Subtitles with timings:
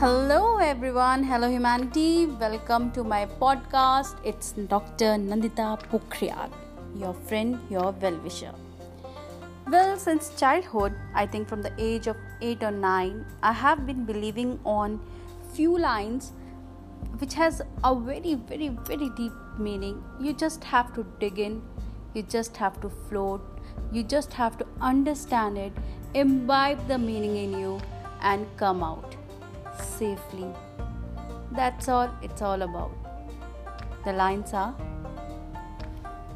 [0.00, 1.22] Hello, everyone.
[1.22, 2.24] Hello, humanity.
[2.42, 4.14] Welcome to my podcast.
[4.24, 5.08] It's Dr.
[5.24, 6.50] Nandita Pokhriyal,
[6.96, 8.54] your friend, your well wisher.
[9.68, 14.06] Well, since childhood, I think from the age of 8 or 9, I have been
[14.06, 14.98] believing on
[15.52, 16.32] few lines
[17.18, 20.02] which has a very, very, very deep meaning.
[20.18, 21.62] You just have to dig in,
[22.14, 23.42] you just have to float,
[23.92, 25.72] you just have to understand it,
[26.14, 27.80] imbibe the meaning in you,
[28.22, 29.19] and come out
[29.80, 30.48] safely.
[31.52, 32.92] That's all it's all about.
[34.04, 34.74] The lines are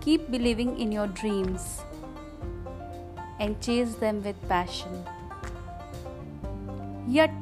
[0.04, 1.80] Keep believing in your dreams
[3.40, 5.02] and chase them with passion.
[7.08, 7.32] Yet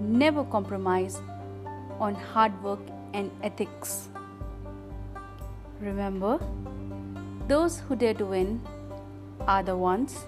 [0.00, 1.20] never compromise
[2.00, 2.80] on hard work
[3.14, 4.08] and ethics.
[5.78, 6.40] Remember,
[7.46, 8.60] those who dare to win
[9.46, 10.24] are the ones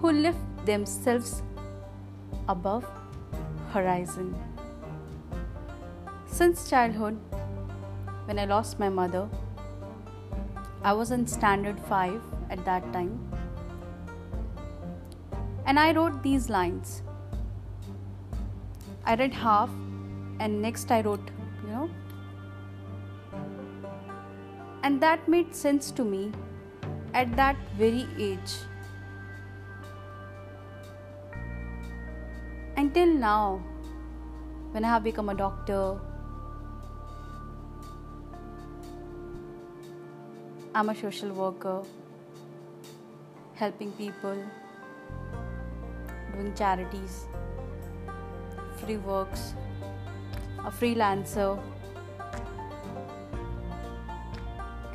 [0.00, 1.42] who lift themselves
[2.48, 2.84] above
[3.74, 4.34] horizon.
[6.26, 7.18] Since childhood,
[8.26, 9.28] when I lost my mother,
[10.82, 13.12] I was in standard 5 at that time,
[15.66, 17.02] and I wrote these lines.
[19.04, 19.70] I read half,
[20.38, 21.30] and next I wrote,
[21.62, 21.90] you know,
[24.82, 26.22] and that made sense to me
[27.14, 28.54] at that very age.
[32.84, 33.62] Until now,
[34.72, 35.98] when I have become a doctor,
[40.74, 41.82] I'm a social worker,
[43.54, 44.36] helping people,
[46.34, 47.24] doing charities,
[48.76, 49.54] free works,
[50.58, 51.58] a freelancer,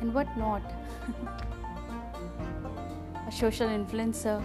[0.00, 0.62] and what not.
[3.26, 4.40] a social influencer.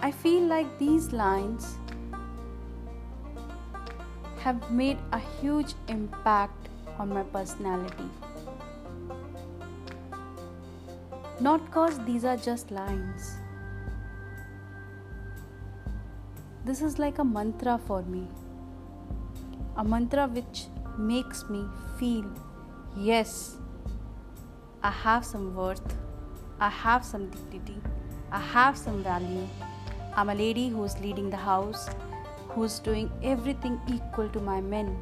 [0.00, 1.76] I feel like these lines
[4.38, 8.08] have made a huge impact on my personality.
[11.40, 13.36] Not because these are just lines.
[16.64, 18.26] This is like a mantra for me.
[19.76, 20.66] A mantra which
[20.96, 21.64] makes me
[21.98, 22.24] feel
[22.96, 23.56] yes,
[24.82, 25.96] I have some worth,
[26.60, 27.80] I have some dignity,
[28.30, 29.48] I have some value.
[30.18, 31.88] I'm a lady who's leading the house,
[32.48, 34.98] who's doing everything equal to my men.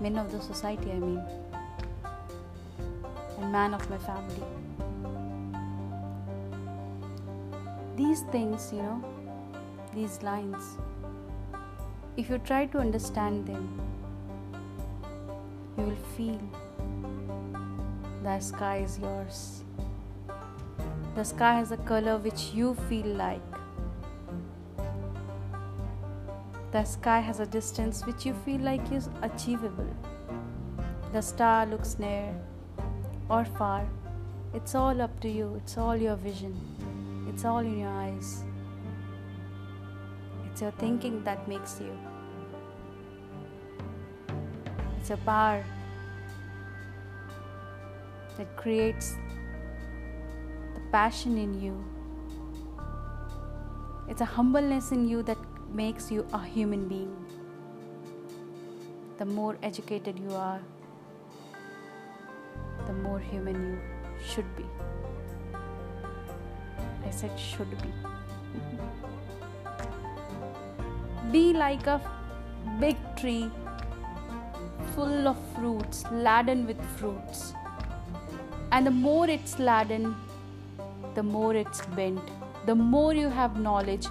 [0.00, 1.22] Men of the society, I mean,
[3.38, 4.42] and man of my family.
[7.94, 9.04] These things, you know,
[9.94, 10.76] these lines,
[12.16, 13.80] if you try to understand them,
[15.78, 16.40] you will feel
[18.24, 19.62] the sky is yours.
[21.14, 23.42] The sky has a color which you feel like.
[26.70, 29.92] The sky has a distance which you feel like is achievable.
[31.12, 32.32] The star looks near
[33.28, 33.88] or far.
[34.54, 36.54] It's all up to you, it's all your vision,
[37.28, 38.44] it's all in your eyes.
[40.46, 41.96] It's your thinking that makes you.
[45.00, 45.64] It's a power
[48.36, 49.16] that creates
[50.92, 51.84] passion in you.
[54.08, 55.38] It's a humbleness in you that
[55.72, 57.14] makes you a human being.
[59.18, 60.60] The more educated you are,
[62.86, 63.78] the more human you
[64.32, 64.64] should be.
[67.06, 67.92] I said should be.
[71.32, 72.00] be like a
[72.80, 73.50] big tree
[74.94, 77.52] full of fruits, laden with fruits.
[78.72, 80.16] And the more it's laden,
[81.14, 82.20] the more it's bent.
[82.66, 84.06] The more you have knowledge,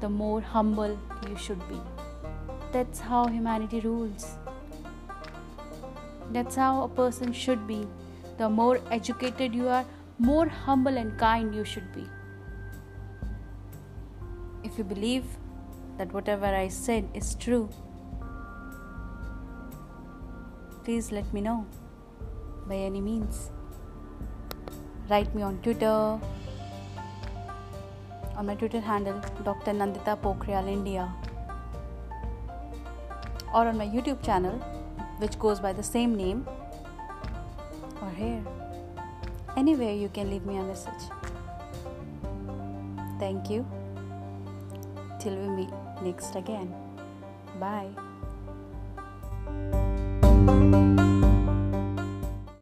[0.00, 0.98] the more humble
[1.28, 1.80] you should be.
[2.72, 4.36] That's how humanity rules.
[6.32, 7.86] That's how a person should be.
[8.38, 9.84] The more educated you are,
[10.18, 12.06] more humble and kind you should be.
[14.62, 15.24] If you believe
[15.98, 17.68] that whatever I said is true,
[20.84, 21.66] please let me know
[22.66, 23.50] by any means.
[25.08, 26.18] Write me on Twitter,
[28.36, 29.72] on my Twitter handle, Dr.
[29.72, 31.12] Nandita Pokhriyal India,
[33.54, 34.58] or on my YouTube channel,
[35.18, 36.46] which goes by the same name,
[38.02, 38.42] or here.
[39.56, 41.08] Anywhere you can leave me a message.
[43.18, 43.64] Thank you.
[45.20, 45.70] Till we meet
[46.02, 46.74] next again.
[47.60, 47.90] Bye.